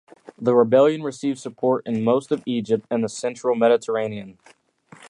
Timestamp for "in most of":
1.85-2.41